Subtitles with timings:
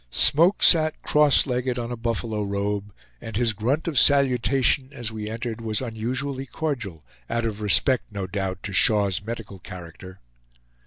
[0.09, 5.29] Smoke sat cross legged on a buffalo robe, and his grunt of salutation as we
[5.29, 10.19] entered was unusually cordial, out of respect no doubt to Shaw's medical character.